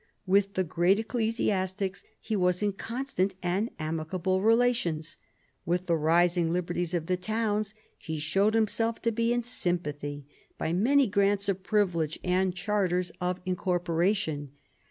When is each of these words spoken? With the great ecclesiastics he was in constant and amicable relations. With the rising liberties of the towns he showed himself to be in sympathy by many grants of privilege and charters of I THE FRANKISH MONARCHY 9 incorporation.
With 0.25 0.55
the 0.55 0.63
great 0.63 0.97
ecclesiastics 0.97 2.03
he 2.19 2.35
was 2.35 2.63
in 2.63 2.71
constant 2.71 3.35
and 3.43 3.69
amicable 3.77 4.41
relations. 4.41 5.17
With 5.63 5.85
the 5.85 5.95
rising 5.95 6.51
liberties 6.51 6.95
of 6.95 7.05
the 7.05 7.17
towns 7.17 7.75
he 7.99 8.17
showed 8.17 8.55
himself 8.55 8.99
to 9.03 9.11
be 9.11 9.31
in 9.31 9.43
sympathy 9.43 10.25
by 10.57 10.73
many 10.73 11.05
grants 11.05 11.47
of 11.47 11.61
privilege 11.61 12.17
and 12.23 12.55
charters 12.55 13.11
of 13.11 13.15
I 13.15 13.19
THE 13.19 13.25
FRANKISH 13.25 13.37
MONARCHY 13.37 13.43
9 13.45 13.51
incorporation. 13.51 14.51